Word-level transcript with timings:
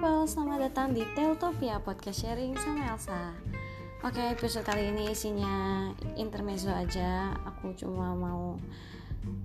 datang 0.00 0.96
di 0.96 1.04
Teutopia 1.12 1.76
Podcast 1.76 2.24
Sharing 2.24 2.56
sama 2.56 2.88
Elsa. 2.88 3.36
Oke 4.00 4.32
episode 4.32 4.64
kali 4.64 4.88
ini 4.88 5.12
isinya 5.12 5.92
intermezzo 6.16 6.72
aja. 6.72 7.36
Aku 7.44 7.76
cuma 7.76 8.16
mau 8.16 8.56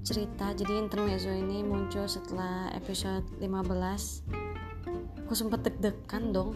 cerita. 0.07 0.55
Jadi 0.55 0.80
intermezzo 0.80 1.28
ini 1.28 1.60
muncul 1.60 2.07
setelah 2.07 2.71
episode 2.71 3.28
15 3.44 5.28
Aku 5.28 5.34
sempet 5.36 5.60
deg-degan 5.68 6.32
dong. 6.32 6.56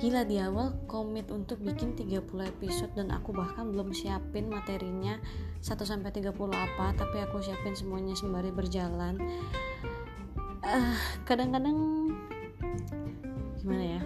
Gila 0.00 0.24
di 0.24 0.40
awal 0.40 0.80
komit 0.88 1.28
untuk 1.28 1.60
bikin 1.60 2.00
30 2.00 2.24
episode 2.48 2.96
dan 2.96 3.12
aku 3.12 3.36
bahkan 3.36 3.76
belum 3.76 3.92
siapin 3.92 4.48
materinya. 4.48 5.20
1-30 5.60 6.32
apa 6.48 6.86
Tapi 6.96 7.16
aku 7.28 7.44
siapin 7.44 7.76
semuanya 7.76 8.16
sembari 8.16 8.48
berjalan. 8.56 9.20
Uh, 10.64 10.96
kadang-kadang 11.28 12.05
gimana 13.66 13.98
ya? 13.98 14.02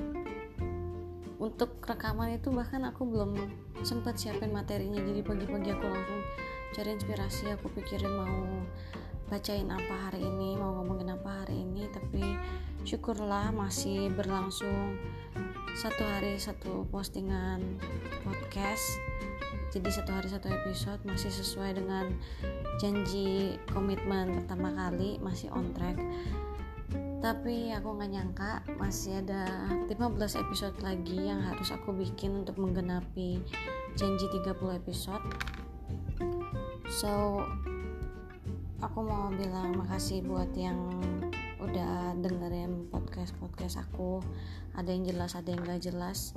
Untuk 1.36 1.84
rekaman 1.84 2.40
itu 2.40 2.48
bahkan 2.48 2.80
aku 2.88 3.04
belum 3.04 3.36
sempat 3.84 4.16
siapin 4.16 4.56
materinya. 4.56 5.04
Jadi 5.04 5.20
pagi-pagi 5.20 5.68
aku 5.76 5.84
langsung 5.84 6.20
cari 6.72 6.96
inspirasi 6.96 7.52
aku 7.52 7.68
pikirin 7.76 8.08
mau 8.08 8.64
bacain 9.28 9.68
apa 9.68 10.08
hari 10.08 10.24
ini 10.24 10.56
mau 10.56 10.80
ngomongin 10.80 11.12
apa 11.12 11.44
hari 11.44 11.60
ini. 11.60 11.84
Tapi 11.92 12.24
syukurlah 12.88 13.52
masih 13.52 14.08
berlangsung 14.16 14.96
satu 15.76 16.08
hari 16.08 16.40
satu 16.40 16.88
postingan 16.88 17.60
podcast. 18.24 18.96
Jadi 19.76 19.92
satu 19.92 20.10
hari 20.16 20.28
satu 20.32 20.48
episode 20.48 21.04
masih 21.04 21.28
sesuai 21.28 21.76
dengan 21.76 22.16
janji 22.80 23.60
komitmen 23.76 24.40
pertama 24.40 24.72
kali 24.72 25.20
masih 25.20 25.52
on 25.52 25.76
track 25.76 26.00
tapi 27.20 27.68
aku 27.76 28.00
nggak 28.00 28.10
nyangka 28.16 28.52
masih 28.80 29.20
ada 29.20 29.44
15 29.92 30.40
episode 30.40 30.76
lagi 30.80 31.28
yang 31.28 31.44
harus 31.44 31.68
aku 31.68 31.92
bikin 31.92 32.32
untuk 32.44 32.56
menggenapi 32.56 33.44
janji 33.92 34.24
30 34.40 34.80
episode. 34.80 35.24
So 36.88 37.44
aku 38.80 38.98
mau 39.04 39.28
bilang 39.36 39.76
makasih 39.76 40.24
buat 40.24 40.48
yang 40.56 40.80
udah 41.60 42.16
dengerin 42.16 42.88
podcast 42.88 43.36
podcast 43.36 43.84
aku. 43.84 44.24
Ada 44.72 44.88
yang 44.88 45.04
jelas 45.04 45.36
ada 45.36 45.52
yang 45.52 45.60
gak 45.60 45.84
jelas. 45.84 46.32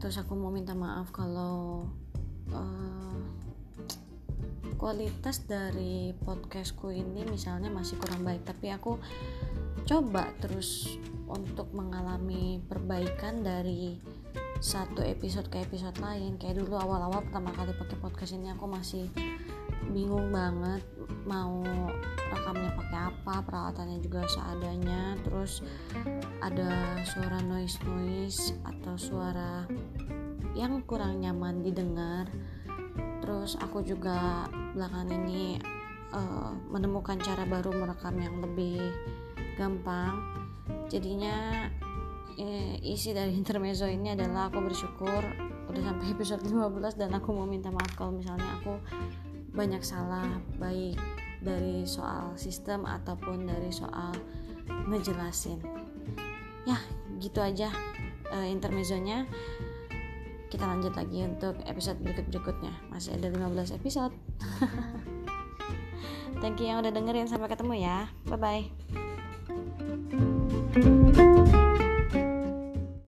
Terus 0.00 0.16
aku 0.16 0.32
mau 0.32 0.48
minta 0.48 0.72
maaf 0.72 1.12
kalau 1.12 1.84
uh, 2.56 3.20
kualitas 4.80 5.44
dari 5.44 6.16
podcastku 6.24 6.88
ini 6.88 7.28
misalnya 7.28 7.68
masih 7.68 8.00
kurang 8.00 8.24
baik. 8.24 8.48
Tapi 8.48 8.72
aku 8.72 8.96
coba 9.86 10.30
terus 10.42 10.98
untuk 11.30 11.70
mengalami 11.70 12.58
perbaikan 12.66 13.46
dari 13.46 13.96
satu 14.60 15.00
episode 15.00 15.48
ke 15.48 15.64
episode 15.64 15.96
lain. 16.02 16.36
Kayak 16.36 16.62
dulu 16.62 16.76
awal-awal 16.76 17.24
pertama 17.24 17.54
kali 17.56 17.72
pakai 17.72 17.96
podcast 17.96 18.36
ini 18.36 18.52
aku 18.52 18.68
masih 18.68 19.08
bingung 19.90 20.30
banget 20.30 20.84
mau 21.26 21.64
rekamnya 22.30 22.70
pakai 22.76 22.98
apa 23.10 23.34
peralatannya 23.46 23.98
juga 24.04 24.26
seadanya. 24.28 25.16
Terus 25.24 25.64
ada 26.44 27.00
suara 27.08 27.40
noise 27.40 27.80
noise 27.88 28.52
atau 28.66 28.94
suara 29.00 29.64
yang 30.52 30.82
kurang 30.84 31.24
nyaman 31.24 31.64
didengar. 31.64 32.28
Terus 33.24 33.56
aku 33.56 33.80
juga 33.80 34.44
belakangan 34.76 35.08
ini 35.24 35.56
uh, 36.14 36.52
menemukan 36.70 37.18
cara 37.18 37.46
baru 37.46 37.74
merekam 37.74 38.16
yang 38.18 38.38
lebih 38.42 38.80
gampang. 39.58 40.18
Jadinya 40.90 41.66
eh, 42.38 42.78
isi 42.82 43.12
dari 43.12 43.34
intermezzo 43.40 43.86
ini 43.86 44.14
adalah 44.14 44.48
aku 44.48 44.58
bersyukur 44.64 45.22
udah 45.70 45.82
sampai 45.86 46.06
episode 46.10 46.42
15 46.42 46.98
dan 46.98 47.14
aku 47.14 47.30
mau 47.30 47.46
minta 47.46 47.70
maaf 47.70 47.94
kalau 47.94 48.10
misalnya 48.10 48.58
aku 48.58 48.74
banyak 49.54 49.82
salah 49.86 50.26
baik 50.58 50.98
dari 51.38 51.86
soal 51.86 52.34
sistem 52.34 52.82
ataupun 52.86 53.46
dari 53.46 53.70
soal 53.70 54.10
ngejelasin. 54.90 55.62
Ya 56.66 56.78
gitu 57.22 57.38
aja 57.38 57.70
uh, 58.34 58.46
intermezzonya. 58.46 59.26
Kita 60.50 60.66
lanjut 60.66 60.98
lagi 60.98 61.22
untuk 61.22 61.54
episode 61.62 62.02
berikut-berikutnya. 62.02 62.90
Masih 62.90 63.14
ada 63.14 63.30
15 63.30 63.78
episode 63.78 64.10
Thank 66.40 66.64
you 66.64 66.72
yang 66.72 66.80
udah 66.80 66.88
dengerin 66.88 67.28
sampai 67.28 67.52
ketemu 67.52 67.84
ya. 67.84 68.08
Bye 68.24 68.40
bye. 68.40 70.26